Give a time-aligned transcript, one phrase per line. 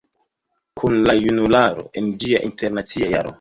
[0.81, 3.29] Kun la junularo, en ĝia Internacia Jaro...".